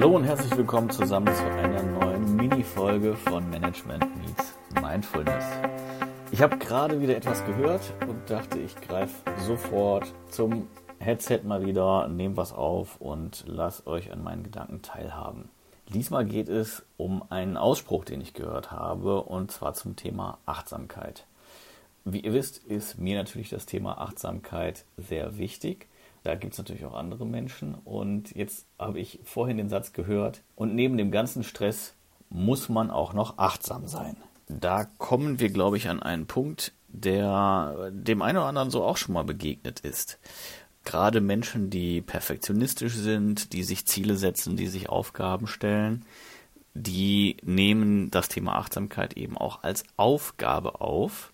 [0.00, 5.44] Hallo und herzlich willkommen zusammen zu einer neuen Mini-Folge von Management Meets Mindfulness.
[6.30, 10.68] Ich habe gerade wieder etwas gehört und dachte, ich greife sofort zum
[11.00, 15.48] Headset mal wieder, nehme was auf und lasse euch an meinen Gedanken teilhaben.
[15.92, 21.26] Diesmal geht es um einen Ausspruch, den ich gehört habe, und zwar zum Thema Achtsamkeit.
[22.04, 25.88] Wie ihr wisst, ist mir natürlich das Thema Achtsamkeit sehr wichtig.
[26.22, 27.74] Da gibt es natürlich auch andere Menschen.
[27.74, 31.94] Und jetzt habe ich vorhin den Satz gehört, und neben dem ganzen Stress
[32.28, 34.16] muss man auch noch achtsam sein.
[34.48, 38.96] Da kommen wir, glaube ich, an einen Punkt, der dem einen oder anderen so auch
[38.96, 40.18] schon mal begegnet ist.
[40.84, 46.04] Gerade Menschen, die perfektionistisch sind, die sich Ziele setzen, die sich Aufgaben stellen,
[46.72, 51.32] die nehmen das Thema Achtsamkeit eben auch als Aufgabe auf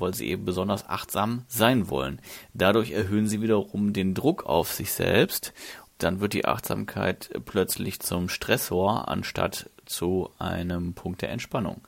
[0.00, 2.20] weil sie eben besonders achtsam sein wollen.
[2.54, 5.52] Dadurch erhöhen sie wiederum den Druck auf sich selbst.
[5.98, 11.80] Dann wird die Achtsamkeit plötzlich zum Stressor anstatt zu einem Punkt der Entspannung.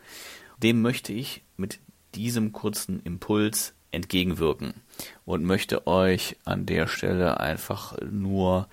[0.62, 1.78] Dem möchte ich mit
[2.14, 4.74] diesem kurzen Impuls entgegenwirken
[5.24, 8.68] und möchte euch an der Stelle einfach nur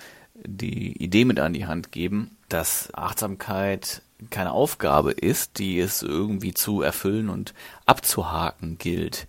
[0.45, 6.53] die Idee mit an die Hand geben, dass Achtsamkeit keine Aufgabe ist, die es irgendwie
[6.53, 7.53] zu erfüllen und
[7.85, 9.27] abzuhaken gilt.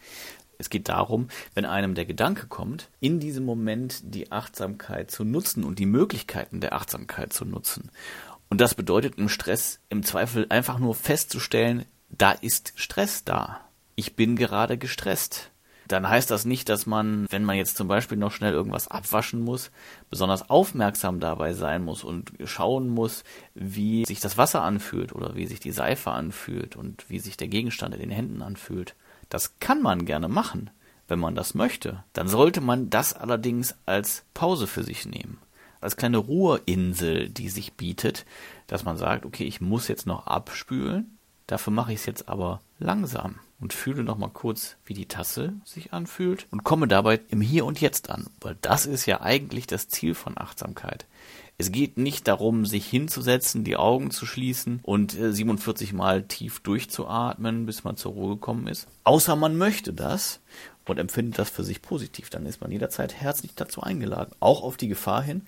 [0.58, 5.62] Es geht darum, wenn einem der Gedanke kommt, in diesem Moment die Achtsamkeit zu nutzen
[5.62, 7.90] und die Möglichkeiten der Achtsamkeit zu nutzen.
[8.50, 13.60] Und das bedeutet im Stress im Zweifel einfach nur festzustellen, da ist Stress da.
[13.94, 15.50] Ich bin gerade gestresst
[15.88, 19.40] dann heißt das nicht, dass man, wenn man jetzt zum Beispiel noch schnell irgendwas abwaschen
[19.40, 19.70] muss,
[20.10, 25.46] besonders aufmerksam dabei sein muss und schauen muss, wie sich das Wasser anfühlt oder wie
[25.46, 28.94] sich die Seife anfühlt und wie sich der Gegenstand in den Händen anfühlt.
[29.30, 30.70] Das kann man gerne machen,
[31.08, 32.04] wenn man das möchte.
[32.12, 35.38] Dann sollte man das allerdings als Pause für sich nehmen.
[35.80, 38.26] Als kleine Ruheinsel, die sich bietet,
[38.66, 42.60] dass man sagt, okay, ich muss jetzt noch abspülen, dafür mache ich es jetzt aber
[42.78, 47.64] langsam und fühle nochmal kurz, wie die Tasse sich anfühlt und komme dabei im Hier
[47.64, 51.06] und Jetzt an, weil das ist ja eigentlich das Ziel von Achtsamkeit.
[51.60, 56.60] Es geht nicht darum, sich hinzusetzen, die Augen zu schließen und 47 äh, Mal tief
[56.60, 58.86] durchzuatmen, bis man zur Ruhe gekommen ist.
[59.02, 60.38] Außer man möchte das
[60.84, 62.30] und empfindet das für sich positiv.
[62.30, 64.36] Dann ist man jederzeit herzlich dazu eingeladen.
[64.38, 65.42] Auch auf die Gefahr hin,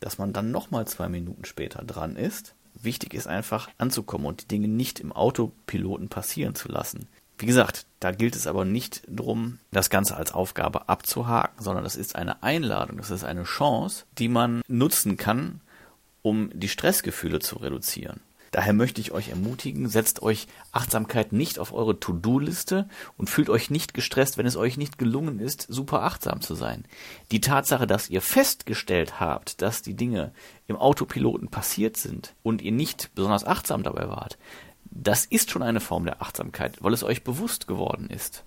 [0.00, 2.56] dass man dann nochmal zwei Minuten später dran ist.
[2.74, 7.06] Wichtig ist einfach anzukommen und die Dinge nicht im Autopiloten passieren zu lassen.
[7.38, 11.96] Wie gesagt, da gilt es aber nicht darum, das Ganze als Aufgabe abzuhaken, sondern das
[11.96, 15.60] ist eine Einladung, das ist eine Chance, die man nutzen kann,
[16.22, 18.20] um die Stressgefühle zu reduzieren.
[18.52, 23.70] Daher möchte ich euch ermutigen, setzt euch Achtsamkeit nicht auf eure To-Do-Liste und fühlt euch
[23.70, 26.84] nicht gestresst, wenn es euch nicht gelungen ist, super achtsam zu sein.
[27.30, 30.32] Die Tatsache, dass ihr festgestellt habt, dass die Dinge
[30.66, 34.36] im Autopiloten passiert sind und ihr nicht besonders achtsam dabei wart,
[34.94, 38.44] das ist schon eine Form der Achtsamkeit, weil es euch bewusst geworden ist.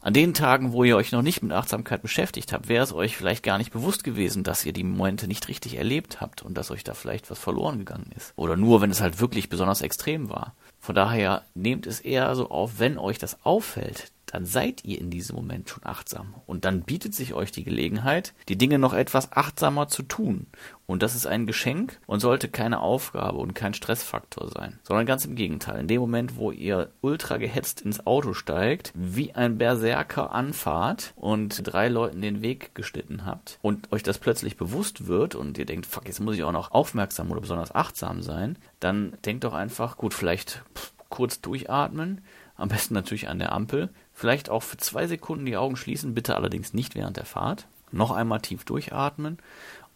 [0.00, 3.16] An den Tagen, wo ihr euch noch nicht mit Achtsamkeit beschäftigt habt, wäre es euch
[3.16, 6.72] vielleicht gar nicht bewusst gewesen, dass ihr die Momente nicht richtig erlebt habt und dass
[6.72, 8.32] euch da vielleicht was verloren gegangen ist.
[8.34, 10.56] Oder nur, wenn es halt wirklich besonders extrem war.
[10.80, 15.10] Von daher nehmt es eher so auf, wenn euch das auffällt, dann seid ihr in
[15.10, 16.34] diesem Moment schon achtsam.
[16.46, 20.46] Und dann bietet sich euch die Gelegenheit, die Dinge noch etwas achtsamer zu tun.
[20.86, 25.24] Und das ist ein Geschenk und sollte keine Aufgabe und kein Stressfaktor sein, sondern ganz
[25.24, 25.80] im Gegenteil.
[25.80, 31.62] In dem Moment, wo ihr ultra gehetzt ins Auto steigt, wie ein Berserker anfahrt und
[31.64, 35.86] drei Leuten den Weg geschnitten habt und euch das plötzlich bewusst wird und ihr denkt,
[35.86, 39.96] fuck, jetzt muss ich auch noch aufmerksam oder besonders achtsam sein, dann denkt doch einfach,
[39.96, 40.62] gut, vielleicht
[41.12, 42.22] kurz durchatmen,
[42.56, 46.36] am besten natürlich an der Ampel, Vielleicht auch für zwei Sekunden die Augen schließen, bitte
[46.36, 47.66] allerdings nicht während der Fahrt.
[47.90, 49.38] Noch einmal tief durchatmen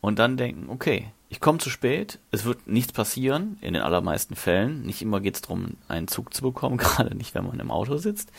[0.00, 4.36] und dann denken, okay, ich komme zu spät, es wird nichts passieren, in den allermeisten
[4.36, 4.82] Fällen.
[4.82, 7.96] Nicht immer geht es darum, einen Zug zu bekommen, gerade nicht, wenn man im Auto
[7.96, 8.32] sitzt.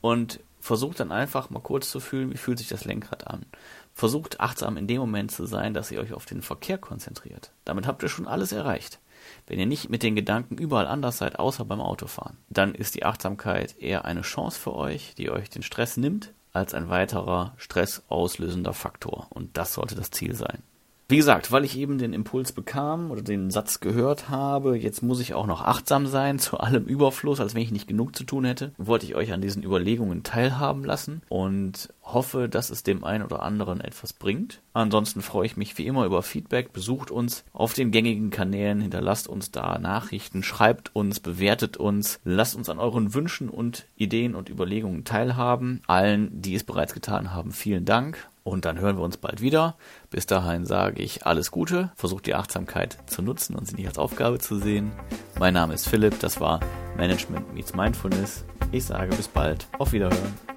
[0.00, 3.46] Und versucht dann einfach mal kurz zu fühlen, wie fühlt sich das Lenkrad an.
[3.94, 7.50] Versucht achtsam in dem Moment zu sein, dass ihr euch auf den Verkehr konzentriert.
[7.64, 8.98] Damit habt ihr schon alles erreicht.
[9.46, 13.04] Wenn ihr nicht mit den Gedanken überall anders seid, außer beim Autofahren, dann ist die
[13.04, 18.72] Achtsamkeit eher eine Chance für euch, die euch den Stress nimmt, als ein weiterer stressauslösender
[18.72, 19.28] Faktor.
[19.30, 20.62] Und das sollte das Ziel sein.
[21.10, 25.18] Wie gesagt, weil ich eben den Impuls bekam oder den Satz gehört habe, jetzt muss
[25.18, 28.44] ich auch noch achtsam sein zu allem Überfluss, als wenn ich nicht genug zu tun
[28.44, 33.24] hätte, wollte ich euch an diesen Überlegungen teilhaben lassen und hoffe, dass es dem einen
[33.24, 34.60] oder anderen etwas bringt.
[34.72, 36.72] Ansonsten freue ich mich wie immer über Feedback.
[36.72, 42.54] Besucht uns auf den gängigen Kanälen, hinterlasst uns da Nachrichten, schreibt uns, bewertet uns, lasst
[42.54, 45.82] uns an euren Wünschen und Ideen und Überlegungen teilhaben.
[45.88, 48.29] Allen, die es bereits getan haben, vielen Dank.
[48.42, 49.76] Und dann hören wir uns bald wieder.
[50.10, 53.98] Bis dahin sage ich alles Gute, versucht die Achtsamkeit zu nutzen und sie nicht als
[53.98, 54.92] Aufgabe zu sehen.
[55.38, 56.60] Mein Name ist Philipp, das war
[56.96, 58.44] Management Meets Mindfulness.
[58.72, 60.49] Ich sage bis bald, auf Wiederhören.